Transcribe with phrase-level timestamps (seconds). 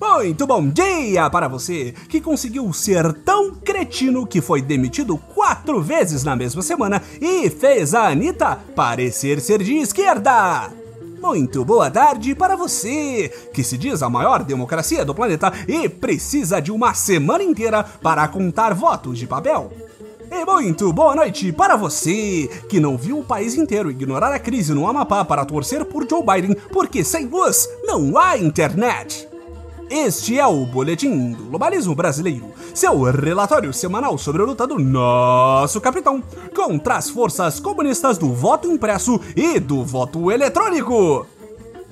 [0.00, 6.24] Muito bom dia para você que conseguiu ser tão cretino que foi demitido quatro vezes
[6.24, 10.72] na mesma semana e fez a Anitta parecer ser de esquerda.
[11.20, 16.60] Muito boa tarde para você que se diz a maior democracia do planeta e precisa
[16.60, 19.70] de uma semana inteira para contar votos de papel.
[20.34, 24.72] E muito boa noite para você que não viu o país inteiro ignorar a crise
[24.72, 29.28] no Amapá para torcer por Joe Biden porque sem luz não há internet.
[29.90, 35.78] Este é o Boletim do Globalismo Brasileiro, seu relatório semanal sobre a luta do nosso
[35.82, 36.22] capitão
[36.56, 41.26] contra as forças comunistas do voto impresso e do voto eletrônico.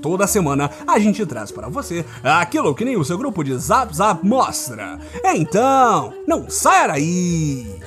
[0.00, 3.94] Toda semana a gente traz para você aquilo que nem o seu grupo de Zap
[3.94, 4.98] Zap mostra.
[5.24, 7.78] Então, não saia daí!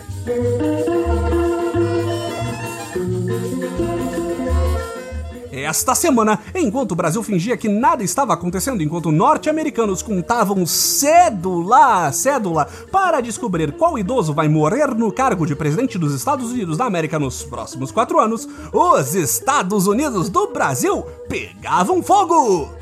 [5.63, 12.67] Esta semana, enquanto o Brasil fingia que nada estava acontecendo, enquanto norte-americanos contavam cédula cédula
[12.91, 17.19] para descobrir qual idoso vai morrer no cargo de presidente dos Estados Unidos da América
[17.19, 22.80] nos próximos quatro anos, os Estados Unidos do Brasil pegavam fogo!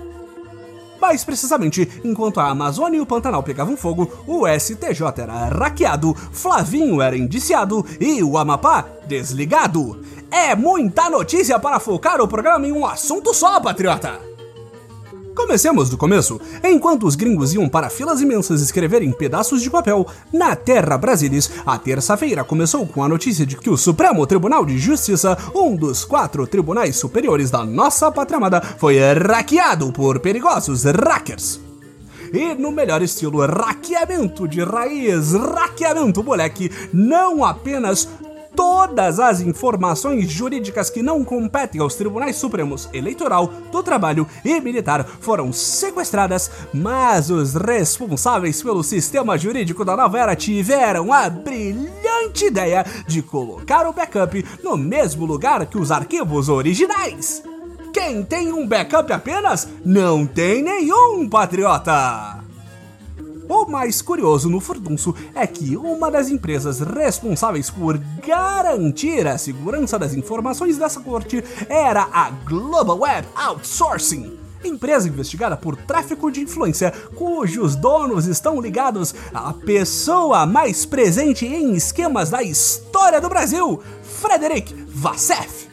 [1.00, 7.02] Mais precisamente, enquanto a Amazônia e o Pantanal pegavam fogo, o STJ era hackeado, Flavinho
[7.02, 10.04] era indiciado e o Amapá desligado.
[10.32, 14.29] É muita notícia para focar o programa em um assunto só, patriota!
[15.40, 16.40] Comecemos do começo.
[16.62, 21.50] Enquanto os gringos iam para filas imensas escrever em pedaços de papel, na Terra Brasilis,
[21.66, 26.04] a terça-feira começou com a notícia de que o Supremo Tribunal de Justiça, um dos
[26.04, 31.62] quatro tribunais superiores da nossa pátria amada, foi hackeado por perigosos hackers.
[32.34, 38.10] E no melhor estilo hackeamento de raiz, hackeamento moleque, não apenas
[38.60, 45.06] todas as informações jurídicas que não competem aos Tribunais Supremos Eleitoral, do Trabalho e Militar
[45.22, 52.86] foram sequestradas, mas os responsáveis pelo sistema jurídico da nova era tiveram a brilhante ideia
[53.08, 57.42] de colocar o backup no mesmo lugar que os arquivos originais.
[57.94, 62.39] Quem tem um backup apenas não tem nenhum, patriota!
[63.50, 69.98] O mais curioso no furdunço é que uma das empresas responsáveis por garantir a segurança
[69.98, 76.92] das informações dessa corte era a Global Web Outsourcing empresa investigada por tráfico de influência,
[77.16, 84.74] cujos donos estão ligados à pessoa mais presente em esquemas da história do Brasil, Frederic
[84.86, 85.70] Vassef.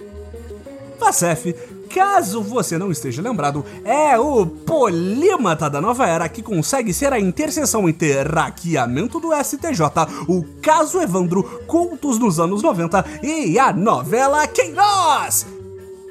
[1.00, 1.52] Vassef
[1.96, 7.18] Caso você não esteja lembrado, é o polímata da nova era que consegue ser a
[7.18, 9.80] interseção entre hackeamento do STJ,
[10.28, 15.46] o caso Evandro, cultos nos anos 90 e a novela Queiroz!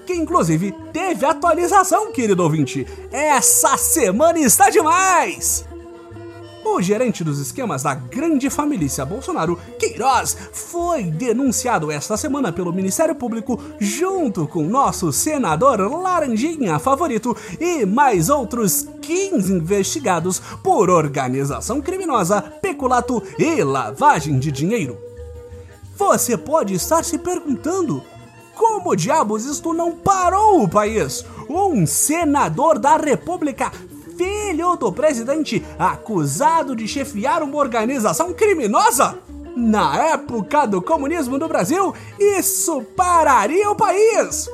[0.08, 2.88] que inclusive teve atualização, querido ouvinte.
[3.12, 5.66] Essa semana está demais!
[6.68, 13.14] O gerente dos esquemas da grande família Bolsonaro, Queiroz, foi denunciado esta semana pelo Ministério
[13.14, 22.42] Público junto com nosso senador Laranjinha favorito e mais outros 15 investigados por organização criminosa,
[22.42, 24.98] peculato e lavagem de dinheiro.
[25.96, 28.04] Você pode estar se perguntando:
[28.56, 31.24] como diabos isto não parou o país?
[31.48, 33.72] Um senador da República
[34.18, 39.18] filho do presidente, acusado de chefiar uma organização criminosa?
[39.56, 44.50] Na época do comunismo no Brasil, isso pararia o país!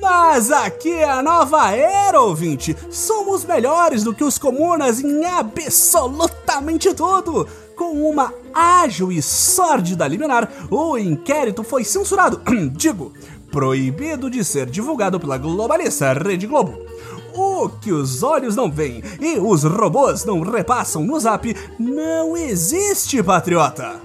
[0.00, 2.76] Mas aqui é a nova era, ouvinte!
[2.90, 7.46] Somos melhores do que os comunas em absolutamente tudo!
[7.76, 12.42] Com uma ágil e sórdida liminar, o inquérito foi censurado,
[12.74, 13.12] digo,
[13.50, 16.91] proibido de ser divulgado pela globalista Rede Globo.
[17.34, 23.22] O que os olhos não veem e os robôs não repassam no zap não existe,
[23.22, 24.00] patriota!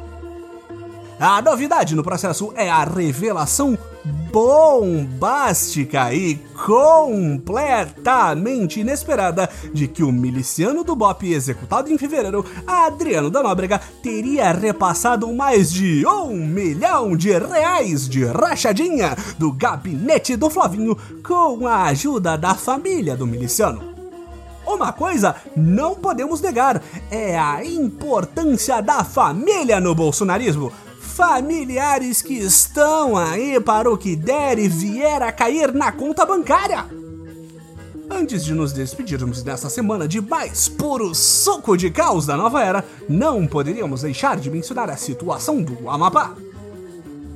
[1.20, 3.78] A novidade no processo é a revelação
[4.32, 13.42] bombástica e completamente inesperada de que o miliciano do BOP executado em fevereiro, Adriano da
[13.42, 20.98] Nóbrega, teria repassado mais de um milhão de reais de rachadinha do gabinete do Flavinho
[21.26, 23.96] com a ajuda da família do miliciano.
[24.66, 30.74] Uma coisa não podemos negar é a importância da família no bolsonarismo
[31.18, 36.86] familiares que estão aí para o que der e vier a cair na conta bancária.
[38.08, 42.86] Antes de nos despedirmos nessa semana de mais puro suco de caos da nova era,
[43.10, 46.36] não poderíamos deixar de mencionar a situação do Amapá.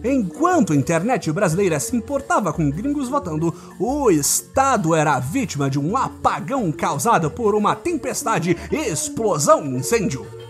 [0.04, 5.98] Enquanto a internet brasileira se importava com gringos votando, o Estado era vítima de um
[5.98, 10.41] apagão causado por uma tempestade, explosão e incêndio.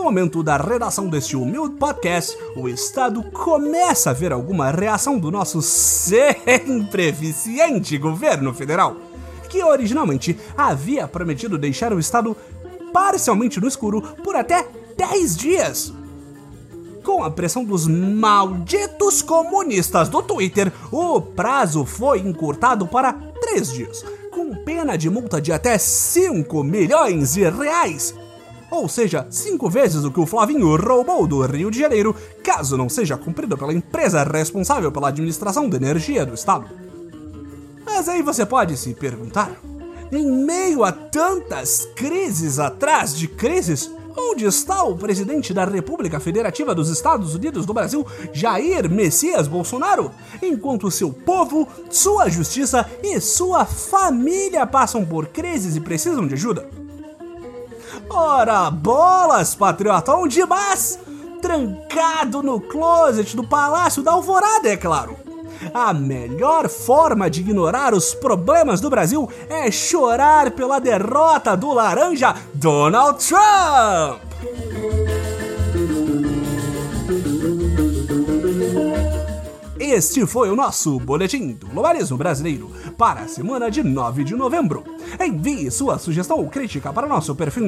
[0.00, 5.30] No momento da redação deste humilde podcast, o Estado começa a ver alguma reação do
[5.30, 8.96] nosso sempre eficiente governo federal,
[9.50, 12.34] que originalmente havia prometido deixar o Estado
[12.94, 14.66] parcialmente no escuro por até
[14.96, 15.92] 10 dias.
[17.04, 24.02] Com a pressão dos malditos comunistas do Twitter, o prazo foi encurtado para três dias,
[24.30, 28.14] com pena de multa de até 5 milhões de reais.
[28.70, 32.88] Ou seja, cinco vezes o que o Flavinho roubou do Rio de Janeiro, caso não
[32.88, 36.66] seja cumprido pela empresa responsável pela administração da energia do Estado.
[37.84, 39.50] Mas aí você pode se perguntar:
[40.12, 46.74] em meio a tantas crises atrás de crises, Onde está o presidente da República Federativa
[46.74, 50.10] dos Estados Unidos do Brasil, Jair Messias Bolsonaro,
[50.42, 56.68] enquanto seu povo, sua justiça e sua família passam por crises e precisam de ajuda?
[58.08, 60.98] Ora, bolas, patriota, onde mais?
[61.42, 65.16] Trancado no closet do Palácio da Alvorada, é claro.
[65.74, 72.34] A melhor forma de ignorar os problemas do Brasil é chorar pela derrota do laranja
[72.54, 74.20] Donald Trump.
[79.92, 84.84] Este foi o nosso Boletim do Globalismo Brasileiro para a semana de 9 de novembro.
[85.20, 87.66] Envie sua sugestão ou crítica para nosso perfil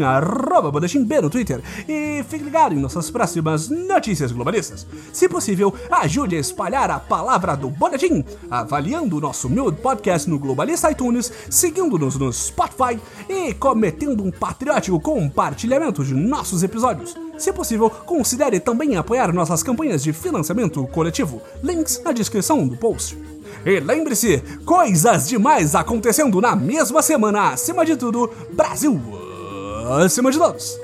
[0.70, 4.86] BoletimB no Twitter e fique ligado em nossas próximas notícias globalistas.
[5.12, 10.38] Se possível, ajude a espalhar a palavra do Boletim, avaliando o nosso Nude Podcast no
[10.38, 17.16] Globalista iTunes, seguindo-nos no Spotify e cometendo um patriótico compartilhamento de nossos episódios.
[17.42, 21.42] Se possível, considere também apoiar nossas campanhas de financiamento coletivo.
[21.60, 23.18] Links na descrição do post.
[23.66, 27.48] E lembre-se, coisas demais acontecendo na mesma semana.
[27.48, 29.00] Acima de tudo, Brasil
[30.00, 30.78] acima de todos.